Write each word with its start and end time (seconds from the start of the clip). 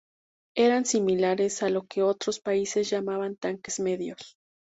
Eran 0.57 0.85
similares 0.85 1.61
a 1.61 1.69
lo 1.69 1.83
que 1.83 2.01
otros 2.01 2.39
países 2.39 2.89
llamaban 2.89 3.35
tanques 3.35 3.79
medios. 3.79 4.35